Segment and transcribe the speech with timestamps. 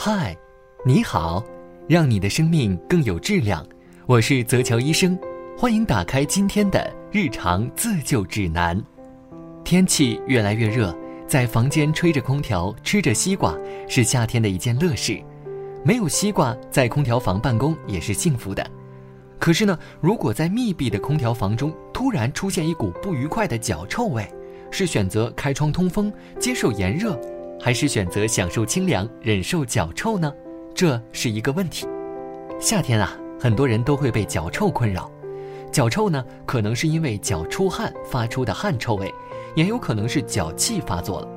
[0.00, 0.32] 嗨，
[0.84, 1.44] 你好，
[1.88, 3.66] 让你的生命更有质量。
[4.06, 5.18] 我是泽乔医生，
[5.58, 8.80] 欢迎打开今天的日常自救指南。
[9.64, 13.52] 天气越来越热，在房间吹着空调，吃着西瓜，
[13.88, 15.20] 是夏天的一件乐事。
[15.84, 18.64] 没有西瓜，在空调房办公也是幸福的。
[19.40, 24.24] 可是呢，如果在密闭的空调房中突然出现一股不愉快的脚臭味，
[24.70, 27.20] 是选择开窗通风，接受炎热？
[27.60, 30.32] 还是选择享受清凉，忍受脚臭呢？
[30.74, 31.86] 这是一个问题。
[32.60, 35.10] 夏天啊，很多人都会被脚臭困扰。
[35.72, 39.12] 脚臭呢，可能是因为脚出汗发出的汗臭味，
[39.56, 41.28] 也有可能是脚气发作了。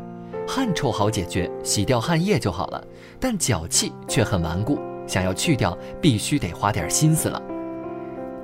[0.47, 2.83] 汗臭好解决，洗掉汗液就好了。
[3.19, 7.41] 但脚气却很顽固，想要去掉，必须得花点心思了。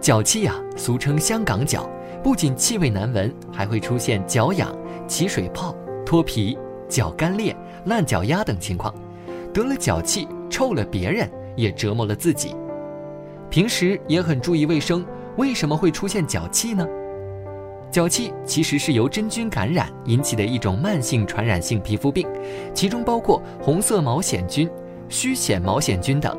[0.01, 1.87] 脚气呀，俗称香港脚，
[2.23, 4.75] 不仅气味难闻，还会出现脚痒、
[5.07, 6.57] 起水泡、脱皮。
[6.89, 7.53] 脚干裂、
[7.87, 8.93] 烂脚丫等情况，
[9.53, 12.55] 得了脚气，臭了别人，也折磨了自己。
[13.49, 15.05] 平时也很注意卫生，
[15.37, 16.85] 为什么会出现脚气呢？
[17.89, 22.27] 脚气其实是由真菌感染引起的一种慢性传染性皮肤病，
[22.73, 24.69] 其中包括红色毛癣菌、
[25.07, 26.37] 须癣毛癣菌等。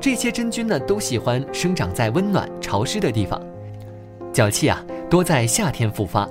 [0.00, 3.40] 这些真菌呢，都喜欢生长在温暖潮湿的地方。
[4.32, 6.28] 脚气啊，多在夏天复发。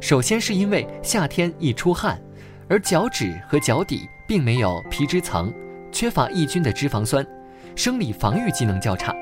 [0.00, 2.20] 首先是因为夏天易出汗。
[2.68, 5.52] 而脚趾和脚底并没有皮脂层，
[5.90, 7.26] 缺乏抑菌的脂肪酸，
[7.74, 9.14] 生理防御机能较差。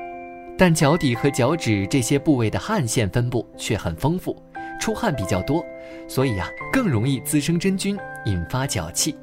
[0.57, 4.35] 但脚底和脚趾这些部位的汗腺分布却很丰富，
[4.81, 5.65] 出汗比较多，
[6.07, 9.15] 所以呀更容易滋生真菌，引发脚气。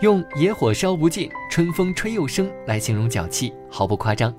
[0.00, 4.32] 用“野火烧不尽，春风吹又生”来形容脚气毫不夸张。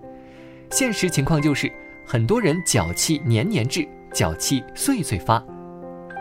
[0.69, 1.71] 现实情况就是，
[2.05, 5.43] 很多人脚气年年治，脚气岁岁发。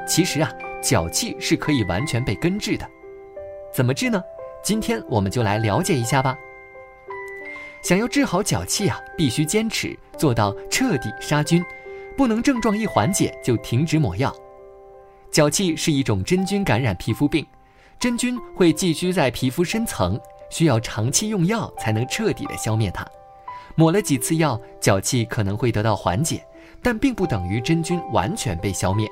[0.06, 0.50] 其实啊。
[0.82, 2.88] 脚气是可以完全被根治的，
[3.72, 4.22] 怎么治呢？
[4.62, 6.36] 今天我们就来了解一下吧。
[7.82, 11.64] 想要治好脚气啊，必须坚持做到彻底杀菌，
[12.16, 14.34] 不能症状一缓解就停止抹药。
[15.30, 17.46] 脚气是一种真菌感染皮肤病，
[17.98, 23.06] 真菌会寄居在皮肤深层，需要长期用药才能彻底的消灭它。
[23.76, 26.44] 抹了几次药，脚气可能会得到缓解，
[26.82, 29.08] 但并不等于真菌完全被消灭。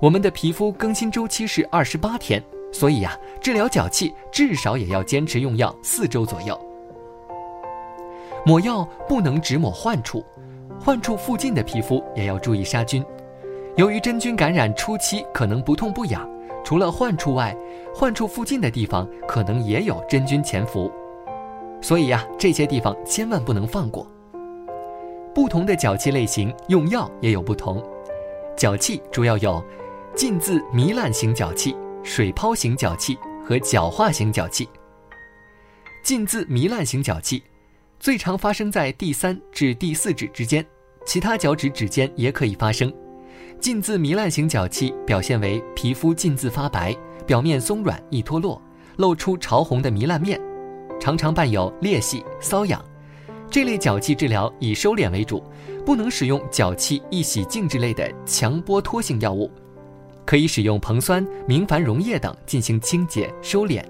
[0.00, 2.40] 我们的皮肤更新周期是二十八天，
[2.72, 6.56] 所以呀，治疗脚气至少也要坚持用药四周左右。
[8.46, 10.24] 抹药不能只抹患处，
[10.80, 13.04] 患处附近的皮肤也要注意杀菌。
[13.74, 16.28] 由于真菌感染初期可能不痛不痒，
[16.64, 17.56] 除了患处外，
[17.92, 20.88] 患处附近的地方可能也有真菌潜伏，
[21.82, 24.06] 所以呀，这些地方千万不能放过。
[25.34, 27.82] 不同的脚气类型用药也有不同，
[28.56, 29.60] 脚气主要有。
[30.18, 34.68] 浸渍糜烂型脚气、水泡型脚气和角化型脚气。
[36.02, 37.40] 浸渍糜烂型脚气，
[38.00, 40.66] 最常发生在第三至第四指之间，
[41.06, 42.92] 其他脚趾指尖也可以发生。
[43.60, 46.92] 浸渍糜烂型脚气表现为皮肤浸渍发白，
[47.24, 48.60] 表面松软易脱落，
[48.96, 50.40] 露出潮红的糜烂面，
[50.98, 52.84] 常常伴有裂隙、瘙痒。
[53.48, 55.44] 这类脚气治疗以收敛为主，
[55.86, 59.48] 不能使用脚气易洗净之类的强剥脱性药物。
[60.28, 63.82] 可以使用硼酸、明矾溶液等进行清洁收敛，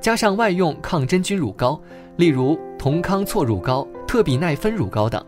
[0.00, 1.80] 加上外用抗真菌乳膏，
[2.16, 5.24] 例如酮康唑乳膏、特比奈芬乳膏等。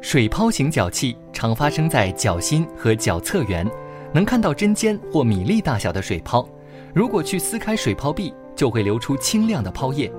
[0.00, 3.64] 水泡型脚气常发生在脚心和脚侧缘，
[4.12, 6.48] 能看到针尖或米粒大小的水泡。
[6.92, 10.12] 如果去撕开水泡壁，就会流出清亮的泡液。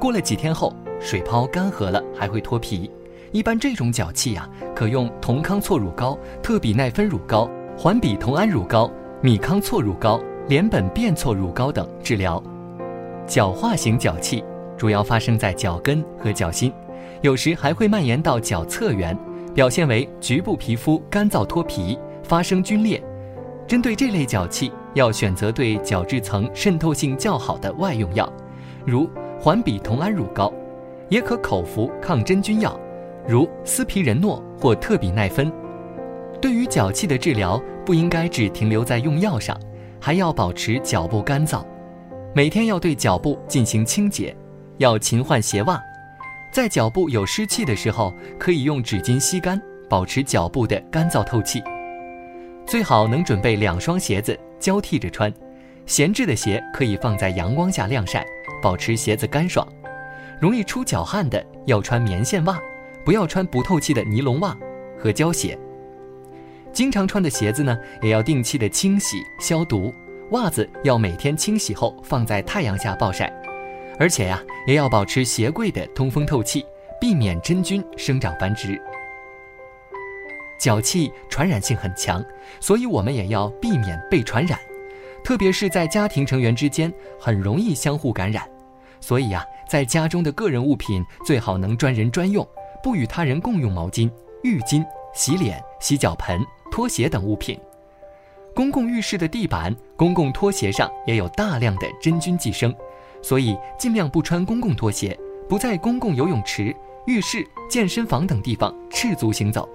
[0.00, 2.90] 过了几天后，水泡干涸了，还会脱皮。
[3.30, 8.90] 一般这种脚气呀，可用酮康唑乳膏、特比奈芬乳膏、环比酮胺乳膏。
[9.24, 12.42] 米康唑乳膏、联苯变唑乳膏等治疗。
[13.24, 14.42] 角化型脚气
[14.76, 16.72] 主要发生在脚跟和脚心，
[17.20, 19.16] 有时还会蔓延到脚侧缘，
[19.54, 23.00] 表现为局部皮肤干燥脱皮、发生皲裂。
[23.64, 28.28] 针对这类脚气，要选择对角质层渗透性较好的外用药，
[28.84, 29.08] 如
[29.38, 30.52] 环比酮胺乳膏，
[31.08, 32.76] 也可口服抗真菌药，
[33.28, 35.50] 如司匹仁诺或特比奈芬。
[36.42, 37.56] 对于脚气的治疗，
[37.86, 39.56] 不应该只停留在用药上，
[40.00, 41.64] 还要保持脚部干燥，
[42.34, 44.36] 每天要对脚部进行清洁，
[44.78, 45.80] 要勤换鞋袜，
[46.52, 51.62] 在脚部有湿气的时候，可以用纸巾吸干，保持脚部的干燥透气。
[52.66, 55.32] 最好能准备两双鞋子交替着穿，
[55.86, 58.26] 闲置的鞋可以放在阳光下晾晒，
[58.60, 59.64] 保持鞋子干爽。
[60.40, 62.58] 容易出脚汗的要穿棉线袜，
[63.04, 64.56] 不要穿不透气的尼龙袜
[64.98, 65.56] 和胶鞋。
[66.72, 69.92] 经常穿的鞋子呢，也要定期的清洗消毒。
[70.30, 73.32] 袜子要每天清洗后放在太阳下暴晒。
[73.98, 76.64] 而且呀，也要保持鞋柜的通风透气，
[76.98, 78.80] 避免真菌生长繁殖。
[80.58, 82.24] 脚气传染性很强，
[82.60, 84.58] 所以我们也要避免被传染，
[85.22, 86.90] 特别是在家庭成员之间
[87.20, 88.48] 很容易相互感染。
[89.00, 92.46] 所以呀，在家中的个人物品最好能专人专用，
[92.82, 94.10] 不与他人共用毛巾、
[94.42, 94.82] 浴巾、
[95.12, 96.40] 洗脸、洗脚盆、
[96.72, 97.56] 拖鞋等物品。
[98.54, 102.74] 公共浴室的地板、公共拖鞋上也有大量的真菌寄生，
[103.22, 105.16] 所以尽量不穿公共拖鞋，
[105.48, 106.74] 不在公共游泳池、
[107.06, 109.68] 浴室、健身房等地方赤足行走。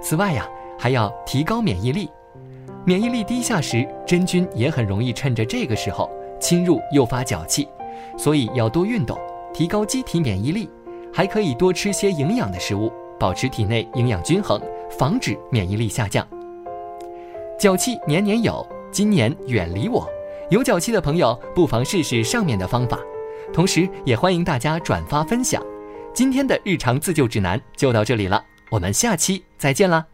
[0.00, 0.46] 此外呀，
[0.78, 2.08] 还要提高免疫力。
[2.84, 7.66] 免疫力低下时，真菌也很容易趁着这个时候侵入，诱发脚气。
[8.18, 9.18] 所以要多运动，
[9.54, 10.68] 提高机体免疫力，
[11.12, 14.60] 还可以多吃些营养的食物，保持体内营养均衡，
[14.98, 16.26] 防止免疫力下降。
[17.58, 20.08] 脚气年年有，今年远离我。
[20.50, 22.98] 有脚气的朋友，不妨试试上面的方法。
[23.52, 25.62] 同时，也欢迎大家转发分享。
[26.12, 28.44] 今天的日常自救指南就到这里了。
[28.70, 30.13] 我们下期再见啦！